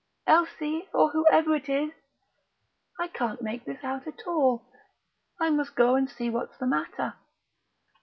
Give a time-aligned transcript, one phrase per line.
[0.25, 1.91] Elsie, or whoever it is!...
[2.99, 4.65] I can't make this out at all.
[5.39, 7.13] I must go and see what's the matter...."